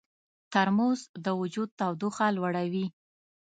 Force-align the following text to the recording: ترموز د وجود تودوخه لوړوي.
ترموز 0.51 0.99
د 1.23 1.25
وجود 1.41 1.69
تودوخه 1.79 2.27
لوړوي. 2.37 2.85